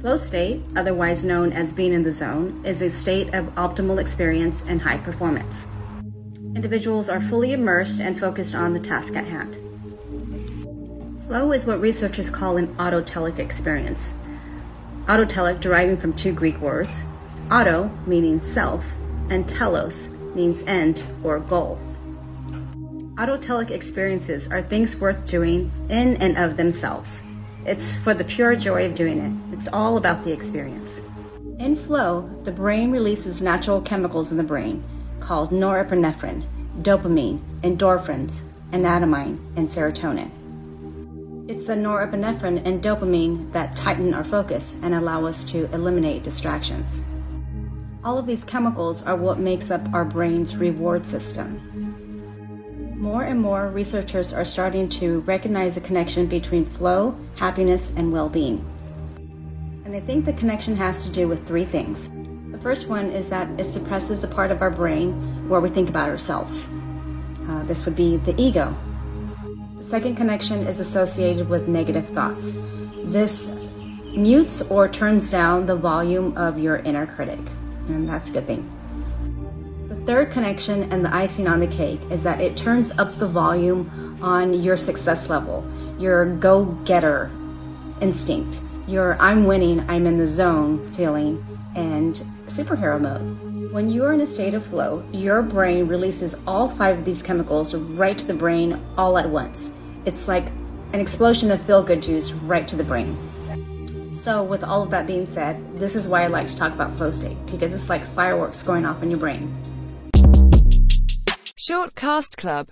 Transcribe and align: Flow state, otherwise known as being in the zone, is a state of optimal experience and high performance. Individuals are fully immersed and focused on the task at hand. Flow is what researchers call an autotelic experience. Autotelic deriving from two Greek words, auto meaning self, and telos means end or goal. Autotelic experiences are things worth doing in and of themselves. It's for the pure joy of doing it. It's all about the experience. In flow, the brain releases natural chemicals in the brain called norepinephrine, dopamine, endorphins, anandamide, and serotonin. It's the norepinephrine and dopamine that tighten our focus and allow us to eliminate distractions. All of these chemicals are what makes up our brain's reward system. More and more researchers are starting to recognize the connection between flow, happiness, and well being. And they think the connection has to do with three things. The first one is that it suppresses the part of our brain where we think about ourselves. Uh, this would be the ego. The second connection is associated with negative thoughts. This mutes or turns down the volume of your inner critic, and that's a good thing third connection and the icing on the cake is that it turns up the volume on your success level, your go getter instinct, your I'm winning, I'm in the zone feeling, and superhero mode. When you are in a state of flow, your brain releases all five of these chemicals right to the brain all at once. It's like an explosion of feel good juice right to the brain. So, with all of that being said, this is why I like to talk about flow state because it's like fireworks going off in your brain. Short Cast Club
Flow 0.00 0.16
state, 0.16 0.62
otherwise 0.76 1.24
known 1.24 1.52
as 1.52 1.72
being 1.72 1.92
in 1.92 2.04
the 2.04 2.12
zone, 2.12 2.62
is 2.64 2.82
a 2.82 2.88
state 2.88 3.34
of 3.34 3.46
optimal 3.56 3.98
experience 3.98 4.62
and 4.68 4.80
high 4.80 4.98
performance. 4.98 5.66
Individuals 6.54 7.08
are 7.08 7.20
fully 7.20 7.52
immersed 7.52 7.98
and 8.00 8.18
focused 8.18 8.54
on 8.54 8.72
the 8.72 8.78
task 8.78 9.16
at 9.16 9.26
hand. 9.26 9.58
Flow 11.26 11.50
is 11.50 11.66
what 11.66 11.80
researchers 11.80 12.30
call 12.30 12.58
an 12.58 12.68
autotelic 12.76 13.40
experience. 13.40 14.14
Autotelic 15.06 15.58
deriving 15.58 15.96
from 15.96 16.12
two 16.12 16.32
Greek 16.32 16.60
words, 16.60 17.02
auto 17.50 17.90
meaning 18.06 18.40
self, 18.40 18.84
and 19.30 19.48
telos 19.48 20.10
means 20.36 20.62
end 20.62 21.04
or 21.24 21.40
goal. 21.40 21.76
Autotelic 23.16 23.72
experiences 23.72 24.46
are 24.46 24.62
things 24.62 24.96
worth 24.96 25.24
doing 25.26 25.72
in 25.88 26.16
and 26.18 26.38
of 26.38 26.56
themselves. 26.56 27.20
It's 27.68 27.98
for 27.98 28.14
the 28.14 28.24
pure 28.24 28.56
joy 28.56 28.86
of 28.86 28.94
doing 28.94 29.18
it. 29.18 29.54
It's 29.54 29.68
all 29.68 29.98
about 29.98 30.24
the 30.24 30.32
experience. 30.32 31.02
In 31.58 31.76
flow, 31.76 32.26
the 32.44 32.50
brain 32.50 32.90
releases 32.90 33.42
natural 33.42 33.82
chemicals 33.82 34.30
in 34.30 34.38
the 34.38 34.42
brain 34.42 34.82
called 35.20 35.50
norepinephrine, 35.50 36.46
dopamine, 36.80 37.40
endorphins, 37.60 38.40
anandamide, 38.70 39.38
and 39.56 39.68
serotonin. 39.68 40.30
It's 41.50 41.66
the 41.66 41.74
norepinephrine 41.74 42.62
and 42.64 42.82
dopamine 42.82 43.52
that 43.52 43.76
tighten 43.76 44.14
our 44.14 44.24
focus 44.24 44.74
and 44.80 44.94
allow 44.94 45.26
us 45.26 45.44
to 45.50 45.70
eliminate 45.74 46.22
distractions. 46.22 47.02
All 48.02 48.16
of 48.16 48.26
these 48.26 48.44
chemicals 48.44 49.02
are 49.02 49.16
what 49.16 49.40
makes 49.40 49.70
up 49.70 49.86
our 49.92 50.06
brain's 50.06 50.56
reward 50.56 51.04
system. 51.04 51.87
More 52.98 53.22
and 53.22 53.40
more 53.40 53.68
researchers 53.68 54.32
are 54.32 54.44
starting 54.44 54.88
to 54.88 55.20
recognize 55.20 55.76
the 55.76 55.80
connection 55.80 56.26
between 56.26 56.64
flow, 56.64 57.14
happiness, 57.36 57.92
and 57.96 58.12
well 58.12 58.28
being. 58.28 58.58
And 59.84 59.94
they 59.94 60.00
think 60.00 60.24
the 60.24 60.32
connection 60.32 60.74
has 60.74 61.04
to 61.04 61.10
do 61.12 61.28
with 61.28 61.46
three 61.46 61.64
things. 61.64 62.10
The 62.50 62.58
first 62.58 62.88
one 62.88 63.10
is 63.10 63.30
that 63.30 63.48
it 63.56 63.66
suppresses 63.66 64.20
the 64.20 64.26
part 64.26 64.50
of 64.50 64.62
our 64.62 64.70
brain 64.70 65.48
where 65.48 65.60
we 65.60 65.68
think 65.68 65.88
about 65.88 66.08
ourselves. 66.08 66.68
Uh, 67.48 67.62
this 67.62 67.84
would 67.84 67.94
be 67.94 68.16
the 68.16 68.34
ego. 68.36 68.76
The 69.76 69.84
second 69.84 70.16
connection 70.16 70.66
is 70.66 70.80
associated 70.80 71.48
with 71.48 71.68
negative 71.68 72.08
thoughts. 72.08 72.52
This 73.04 73.46
mutes 74.16 74.60
or 74.62 74.88
turns 74.88 75.30
down 75.30 75.66
the 75.66 75.76
volume 75.76 76.36
of 76.36 76.58
your 76.58 76.78
inner 76.78 77.06
critic, 77.06 77.38
and 77.86 78.08
that's 78.08 78.28
a 78.28 78.32
good 78.32 78.48
thing 78.48 78.68
third 79.96 80.30
connection 80.30 80.92
and 80.92 81.04
the 81.04 81.14
icing 81.14 81.46
on 81.46 81.60
the 81.60 81.66
cake 81.66 82.00
is 82.10 82.22
that 82.22 82.40
it 82.40 82.56
turns 82.56 82.90
up 82.98 83.18
the 83.18 83.28
volume 83.28 84.18
on 84.22 84.62
your 84.62 84.76
success 84.76 85.28
level, 85.28 85.64
your 85.98 86.26
go 86.36 86.64
getter 86.84 87.30
instinct, 88.00 88.62
your 88.86 89.20
I'm 89.20 89.44
winning, 89.44 89.88
I'm 89.88 90.06
in 90.06 90.16
the 90.16 90.26
zone 90.26 90.90
feeling, 90.92 91.44
and 91.74 92.22
superhero 92.46 93.00
mode. 93.00 93.72
When 93.72 93.90
you 93.90 94.04
are 94.04 94.14
in 94.14 94.20
a 94.22 94.26
state 94.26 94.54
of 94.54 94.64
flow, 94.64 95.04
your 95.12 95.42
brain 95.42 95.86
releases 95.86 96.34
all 96.46 96.68
five 96.68 96.98
of 96.98 97.04
these 97.04 97.22
chemicals 97.22 97.74
right 97.74 98.18
to 98.18 98.26
the 98.26 98.34
brain 98.34 98.80
all 98.96 99.18
at 99.18 99.28
once. 99.28 99.70
It's 100.06 100.26
like 100.26 100.46
an 100.94 101.00
explosion 101.00 101.50
of 101.50 101.60
feel 101.60 101.82
good 101.82 102.02
juice 102.02 102.32
right 102.32 102.66
to 102.66 102.76
the 102.76 102.84
brain. 102.84 103.16
So, 104.14 104.42
with 104.42 104.64
all 104.64 104.82
of 104.82 104.90
that 104.90 105.06
being 105.06 105.26
said, 105.26 105.76
this 105.76 105.94
is 105.94 106.08
why 106.08 106.24
I 106.24 106.26
like 106.28 106.48
to 106.48 106.56
talk 106.56 106.72
about 106.72 106.94
flow 106.94 107.10
state 107.10 107.36
because 107.46 107.72
it's 107.74 107.88
like 107.88 108.06
fireworks 108.14 108.62
going 108.62 108.86
off 108.86 109.02
in 109.02 109.10
your 109.10 109.20
brain. 109.20 109.54
Short 111.68 111.94
Cast 111.94 112.38
Club 112.38 112.66